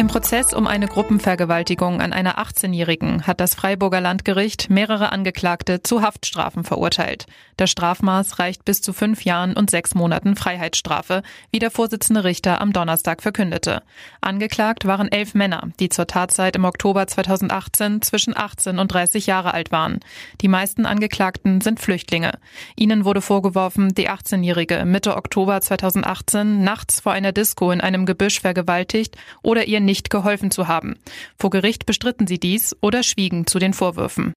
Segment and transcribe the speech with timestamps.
[0.00, 6.00] Im Prozess um eine Gruppenvergewaltigung an einer 18-Jährigen hat das Freiburger Landgericht mehrere Angeklagte zu
[6.00, 7.26] Haftstrafen verurteilt.
[7.58, 12.62] Das Strafmaß reicht bis zu fünf Jahren und sechs Monaten Freiheitsstrafe, wie der Vorsitzende Richter
[12.62, 13.82] am Donnerstag verkündete.
[14.22, 19.52] Angeklagt waren elf Männer, die zur Tatzeit im Oktober 2018 zwischen 18 und 30 Jahre
[19.52, 20.00] alt waren.
[20.40, 22.38] Die meisten Angeklagten sind Flüchtlinge.
[22.74, 28.40] Ihnen wurde vorgeworfen, die 18-Jährige Mitte Oktober 2018 nachts vor einer Disco in einem Gebüsch
[28.40, 31.00] vergewaltigt oder ihr nicht geholfen zu haben.
[31.36, 34.32] Vor Gericht bestritten sie dies oder schwiegen zu den Vorwürfen.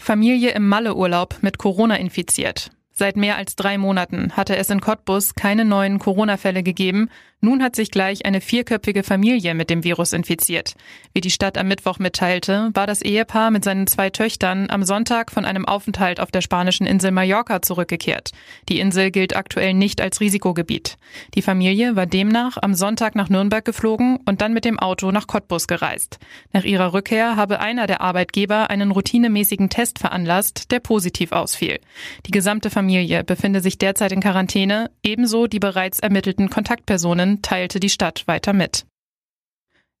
[0.00, 2.72] Familie im Malleurlaub mit Corona infiziert.
[2.90, 7.08] Seit mehr als drei Monaten hatte es in Cottbus keine neuen Corona-Fälle gegeben.
[7.44, 10.74] Nun hat sich gleich eine vierköpfige Familie mit dem Virus infiziert.
[11.12, 15.32] Wie die Stadt am Mittwoch mitteilte, war das Ehepaar mit seinen zwei Töchtern am Sonntag
[15.32, 18.30] von einem Aufenthalt auf der spanischen Insel Mallorca zurückgekehrt.
[18.68, 20.98] Die Insel gilt aktuell nicht als Risikogebiet.
[21.34, 25.26] Die Familie war demnach am Sonntag nach Nürnberg geflogen und dann mit dem Auto nach
[25.26, 26.20] Cottbus gereist.
[26.52, 31.80] Nach ihrer Rückkehr habe einer der Arbeitgeber einen routinemäßigen Test veranlasst, der positiv ausfiel.
[32.24, 37.88] Die gesamte Familie befinde sich derzeit in Quarantäne, ebenso die bereits ermittelten Kontaktpersonen, teilte die
[37.88, 38.84] Stadt weiter mit.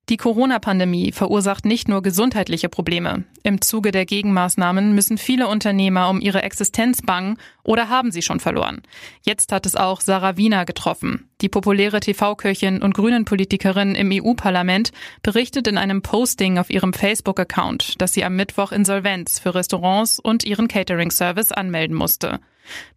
[0.08, 3.22] Die Corona-Pandemie verursacht nicht nur gesundheitliche Probleme.
[3.44, 8.40] Im Zuge der Gegenmaßnahmen müssen viele Unternehmer um ihre Existenz bangen oder haben sie schon
[8.40, 8.82] verloren.
[9.22, 11.30] Jetzt hat es auch Sarah Wiener getroffen.
[11.40, 14.90] Die populäre TV-Köchin und Grünen-Politikerin im EU-Parlament
[15.22, 20.42] berichtet in einem Posting auf ihrem Facebook-Account, dass sie am Mittwoch Insolvenz für Restaurants und
[20.42, 22.40] ihren Catering-Service anmelden musste.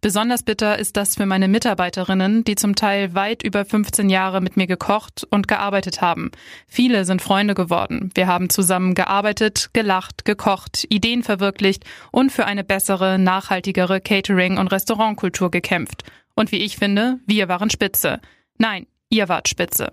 [0.00, 4.56] Besonders bitter ist das für meine Mitarbeiterinnen, die zum Teil weit über 15 Jahre mit
[4.56, 6.30] mir gekocht und gearbeitet haben.
[6.66, 8.10] Viele sind Freunde geworden.
[8.14, 14.68] Wir haben zusammen gearbeitet, gelacht, gekocht, Ideen verwirklicht und für eine bessere, nachhaltigere Catering- und
[14.68, 16.04] Restaurantkultur gekämpft.
[16.34, 18.20] Und wie ich finde, wir waren Spitze.
[18.58, 19.92] Nein, ihr wart Spitze.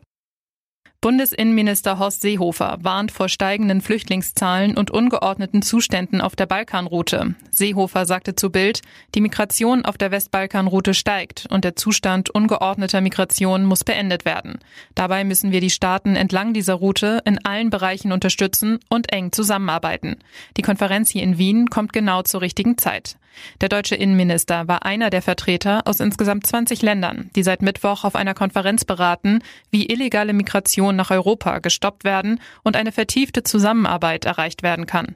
[1.04, 7.36] Bundesinnenminister Horst Seehofer warnt vor steigenden Flüchtlingszahlen und ungeordneten Zuständen auf der Balkanroute.
[7.52, 8.80] Seehofer sagte zu Bild,
[9.14, 14.60] die Migration auf der Westbalkanroute steigt und der Zustand ungeordneter Migration muss beendet werden.
[14.96, 20.20] Dabei müssen wir die Staaten entlang dieser Route in allen Bereichen unterstützen und eng zusammenarbeiten.
[20.56, 23.18] Die Konferenz hier in Wien kommt genau zur richtigen Zeit.
[23.62, 28.16] Der deutsche Innenminister war einer der Vertreter aus insgesamt 20 Ländern, die seit Mittwoch auf
[28.16, 29.40] einer Konferenz beraten,
[29.72, 35.14] wie illegale Migration nach Europa gestoppt werden und eine vertiefte Zusammenarbeit erreicht werden kann.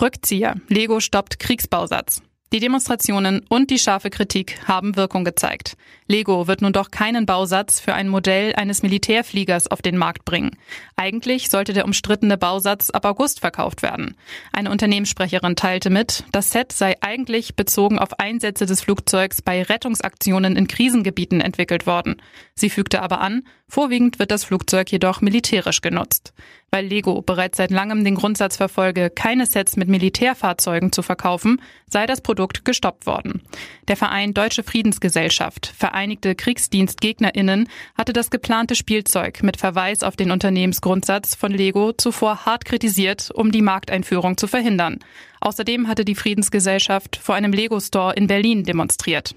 [0.00, 0.56] Rückzieher.
[0.68, 2.22] Lego stoppt Kriegsbausatz.
[2.52, 5.76] Die Demonstrationen und die scharfe Kritik haben Wirkung gezeigt.
[6.10, 10.56] Lego wird nun doch keinen Bausatz für ein Modell eines Militärfliegers auf den Markt bringen.
[10.96, 14.16] Eigentlich sollte der umstrittene Bausatz ab August verkauft werden.
[14.50, 20.56] Eine Unternehmenssprecherin teilte mit, das Set sei eigentlich bezogen auf Einsätze des Flugzeugs bei Rettungsaktionen
[20.56, 22.22] in Krisengebieten entwickelt worden.
[22.54, 26.32] Sie fügte aber an, vorwiegend wird das Flugzeug jedoch militärisch genutzt.
[26.70, 32.06] Weil Lego bereits seit langem den Grundsatz verfolge, keine Sets mit Militärfahrzeugen zu verkaufen, sei
[32.06, 33.42] das Produkt gestoppt worden.
[33.88, 41.34] Der Verein Deutsche Friedensgesellschaft, Vereinigte Kriegsdienstgegnerinnen, hatte das geplante Spielzeug mit Verweis auf den Unternehmensgrundsatz
[41.34, 45.00] von Lego zuvor hart kritisiert, um die Markteinführung zu verhindern.
[45.40, 49.34] Außerdem hatte die Friedensgesellschaft vor einem Lego-Store in Berlin demonstriert.